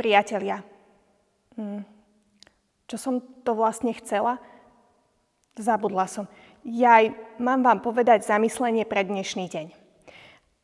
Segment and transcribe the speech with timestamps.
[0.00, 0.64] Priatelia,
[1.60, 1.84] hm,
[2.88, 4.40] čo som to vlastne chcela?
[5.60, 6.24] Zabudla som.
[6.64, 9.66] Jaj, mám vám povedať zamyslenie pre dnešný deň.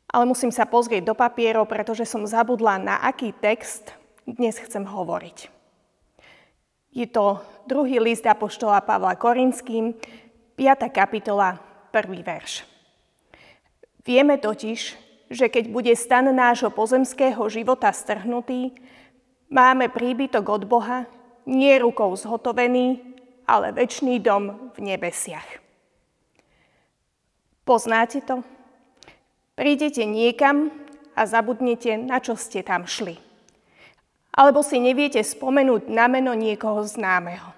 [0.09, 3.93] Ale musím sa pozrieť do papierov, pretože som zabudla, na aký text
[4.25, 5.53] dnes chcem hovoriť.
[6.97, 7.37] Je to
[7.69, 9.93] druhý list Apoštola Pavla Korinským,
[10.57, 10.89] 5.
[10.89, 11.61] kapitola,
[11.93, 12.25] 1.
[12.25, 12.65] verš.
[14.01, 14.97] Vieme totiž,
[15.29, 18.73] že keď bude stan nášho pozemského života strhnutý,
[19.51, 21.07] máme príbytok od Boha,
[21.47, 25.63] nie rukou zhotovený, ale väčší dom v nebesiach.
[27.67, 28.43] Poznáte to?
[29.55, 30.71] Prídete niekam
[31.17, 33.19] a zabudnete, na čo ste tam šli.
[34.37, 37.57] Alebo si neviete spomenúť na meno niekoho známeho.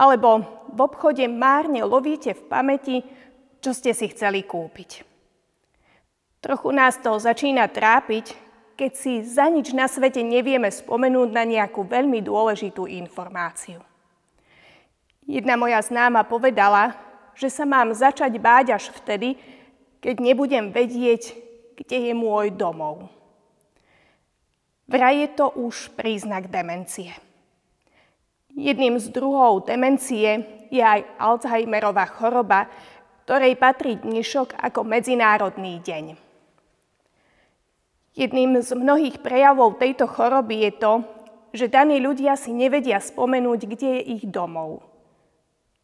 [0.00, 0.40] Alebo
[0.72, 2.96] v obchode márne lovíte v pamäti,
[3.60, 5.04] čo ste si chceli kúpiť.
[6.40, 8.45] Trochu nás to začína trápiť,
[8.76, 13.80] keď si za nič na svete nevieme spomenúť na nejakú veľmi dôležitú informáciu.
[15.24, 16.94] Jedna moja známa povedala,
[17.34, 19.34] že sa mám začať báť až vtedy,
[19.98, 21.34] keď nebudem vedieť,
[21.74, 23.08] kde je môj domov.
[24.86, 27.10] Vraj je to už príznak demencie.
[28.54, 32.70] Jedným z druhov demencie je aj Alzheimerová choroba,
[33.26, 36.25] ktorej patrí dnešok ako Medzinárodný deň.
[38.16, 40.92] Jedným z mnohých prejavov tejto choroby je to,
[41.52, 44.80] že daní ľudia si nevedia spomenúť, kde je ich domov.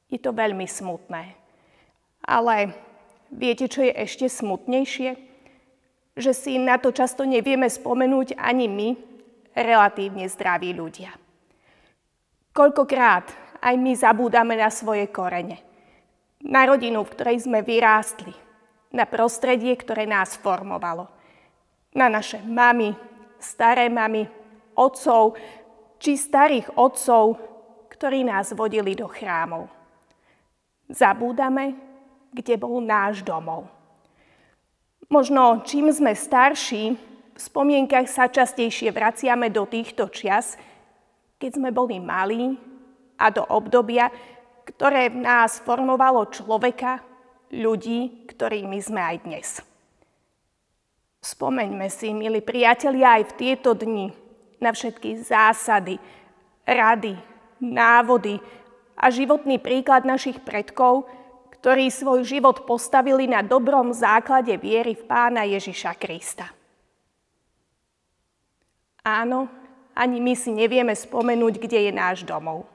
[0.09, 1.37] Je to veľmi smutné.
[2.25, 2.73] Ale
[3.29, 5.17] viete, čo je ešte smutnejšie?
[6.17, 8.89] Že si na to často nevieme spomenúť ani my,
[9.53, 11.13] relatívne zdraví ľudia.
[12.53, 13.29] Koľkokrát
[13.61, 15.61] aj my zabúdame na svoje korene.
[16.45, 18.33] Na rodinu, v ktorej sme vyrástli.
[18.93, 21.09] Na prostredie, ktoré nás formovalo.
[21.93, 22.97] Na naše mamy,
[23.37, 24.29] staré mamy,
[24.73, 25.37] otcov
[26.03, 27.39] či starých otcov,
[27.93, 29.71] ktorí nás vodili do chrámov.
[30.91, 31.79] Zabúdame,
[32.35, 33.71] kde bol náš domov.
[35.07, 36.99] Možno čím sme starší,
[37.33, 40.59] v spomienkach sa častejšie vraciame do týchto čias,
[41.39, 42.57] keď sme boli malí
[43.21, 44.11] a do obdobia,
[44.67, 47.05] ktoré v nás formovalo človeka,
[47.53, 49.49] ľudí, ktorými sme aj dnes.
[51.23, 54.11] Spomeňme si, milí priatelia, aj v tieto dni
[54.59, 56.03] na všetky zásady,
[56.67, 57.15] rady,
[57.63, 58.43] návody
[58.99, 61.07] a životný príklad našich predkov,
[61.63, 66.51] ktorí svoj život postavili na dobrom základe viery v Pána Ježiša Krista.
[69.07, 69.47] Áno,
[69.95, 72.67] ani my si nevieme spomenúť, kde je náš domov.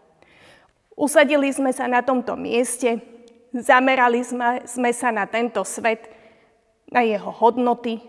[0.96, 3.04] Usadili sme sa na tomto mieste,
[3.52, 6.08] zamerali sme, sme sa na tento svet,
[6.88, 8.00] na jeho hodnoty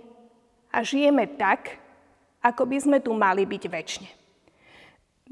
[0.79, 1.75] a žijeme tak,
[2.39, 4.11] ako by sme tu mali byť väčšine.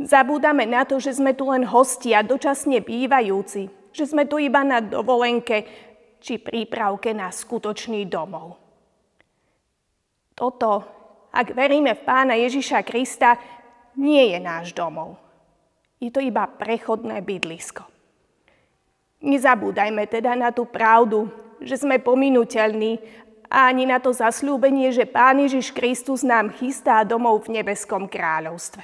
[0.03, 4.83] Zabúdame na to, že sme tu len hostia, dočasne bývajúci, že sme tu iba na
[4.83, 5.65] dovolenke
[6.19, 8.59] či prípravke na skutočný domov.
[10.35, 10.85] Toto,
[11.31, 13.39] ak veríme v Pána Ježiša Krista,
[13.97, 15.17] nie je náš domov.
[16.03, 17.87] Je to iba prechodné bydlisko.
[19.25, 21.33] Nezabúdajme teda na tú pravdu,
[21.65, 27.47] že sme pominuteľní a ani na to zasľúbenie, že Pán Ježiš Kristus nám chystá domov
[27.47, 28.83] v nebeskom kráľovstve.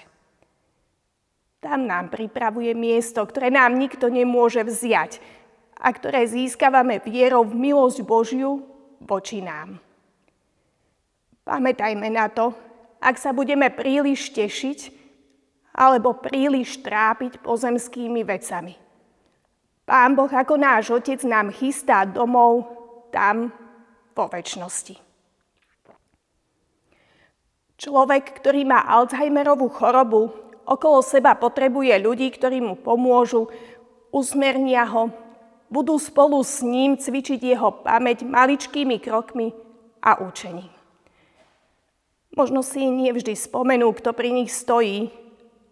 [1.62, 5.22] Tam nám pripravuje miesto, ktoré nám nikto nemôže vziať
[5.78, 8.62] a ktoré získavame vierou v milosť Božiu
[9.02, 9.78] voči nám.
[11.42, 12.54] Pamätajme na to,
[13.02, 15.02] ak sa budeme príliš tešiť
[15.74, 18.74] alebo príliš trápiť pozemskými vecami.
[19.82, 22.70] Pán Boh ako náš Otec nám chystá domov
[23.10, 23.50] tam
[24.12, 24.96] po väčšnosti.
[27.82, 30.30] Človek, ktorý má Alzheimerovú chorobu,
[30.62, 33.50] okolo seba potrebuje ľudí, ktorí mu pomôžu,
[34.14, 35.10] usmernia ho,
[35.66, 39.50] budú spolu s ním cvičiť jeho pamäť maličkými krokmi
[40.04, 40.70] a učením.
[42.32, 45.12] Možno si nevždy spomenú, kto pri nich stojí,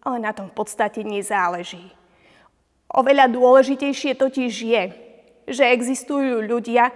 [0.04, 1.92] ale na tom v podstate nezáleží.
[2.90, 4.82] Oveľa dôležitejšie totiž je,
[5.46, 6.90] že existujú ľudia,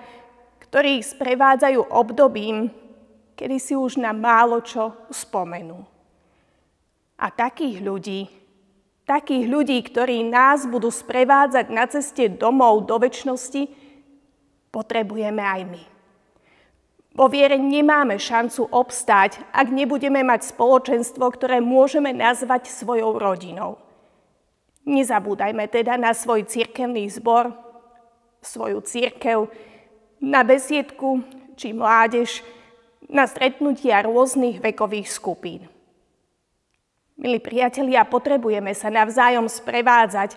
[0.75, 2.67] ktorí ich sprevádzajú obdobím,
[3.39, 5.87] kedy si už na málo čo spomenú.
[7.15, 8.27] A takých ľudí,
[9.07, 13.71] takých ľudí, ktorí nás budú sprevádzať na ceste domov do väčšnosti,
[14.75, 15.83] potrebujeme aj my.
[17.15, 23.79] Vo viere nemáme šancu obstáť, ak nebudeme mať spoločenstvo, ktoré môžeme nazvať svojou rodinou.
[24.83, 27.55] Nezabúdajme teda na svoj cirkevný zbor,
[28.43, 29.47] svoju církev,
[30.25, 31.21] na besiedku
[31.55, 32.41] či mládež,
[33.05, 35.69] na stretnutia rôznych vekových skupín.
[37.21, 40.35] Milí priatelia, potrebujeme sa navzájom sprevádzať,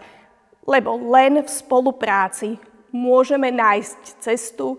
[0.67, 2.59] lebo len v spolupráci
[2.91, 4.77] môžeme nájsť cestu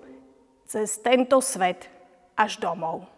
[0.69, 1.89] cez tento svet
[2.37, 3.09] až domov.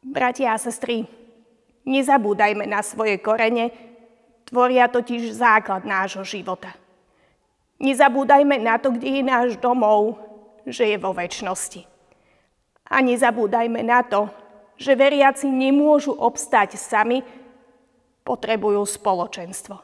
[0.00, 1.04] Bratia a sestry,
[1.84, 3.70] nezabúdajme na svoje korene,
[4.48, 6.72] tvoria totiž základ nášho života.
[7.78, 10.18] Nezabúdajme na to, kde je náš domov,
[10.66, 11.86] že je vo väčšnosti.
[12.90, 14.26] A nezabúdajme na to,
[14.74, 17.22] že veriaci nemôžu obstať sami,
[18.26, 19.78] potrebujú spoločenstvo.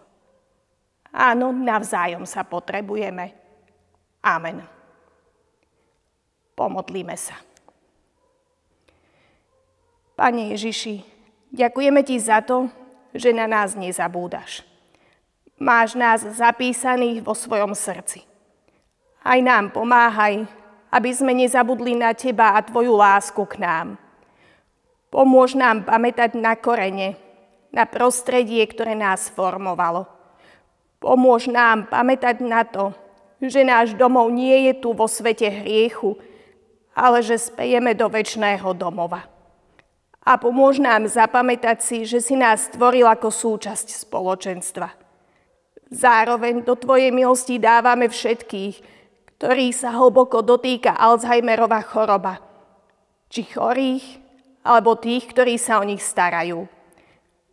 [1.14, 3.31] Áno, navzájom sa potrebujeme.
[4.26, 4.67] Amen.
[6.58, 7.38] Pomodlíme sa.
[10.14, 11.02] Pane Ježiši,
[11.50, 12.70] ďakujeme Ti za to,
[13.14, 14.67] že na nás nezabúdaš.
[15.58, 18.26] Máš nás zapísaných vo svojom srdci.
[19.24, 20.44] Aj nám pomáhaj,
[20.90, 23.88] aby sme nezabudli na Teba a Tvoju lásku k nám–
[25.14, 27.14] Pomôž nám pamätať na korene,
[27.70, 30.10] na prostredie, ktoré nás formovalo.
[30.98, 32.90] Pomôž nám pamätať na to,
[33.38, 36.18] že náš domov nie je tu vo svete hriechu,
[36.98, 39.22] ale že spejeme do väčšného domova.
[40.18, 45.03] A pomôž nám zapamätať si, že si nás stvoril ako súčasť spoločenstva.
[45.94, 48.82] Zároveň do Tvojej milosti dávame všetkých,
[49.38, 52.43] ktorých sa hlboko dotýka Alzheimerova choroba.
[53.31, 54.02] Či chorých,
[54.67, 56.67] alebo tých, ktorí sa o nich starajú.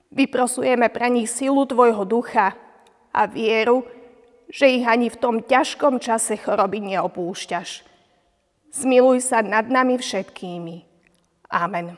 [0.10, 2.58] Vyprosujeme pre nich silu Tvojho ducha
[3.14, 3.86] a vieru,
[4.50, 7.86] že ich ani v tom ťažkom čase choroby neopúšťaš.
[8.74, 10.76] Zmiluj sa nad nami všetkými.
[11.52, 11.96] Amen.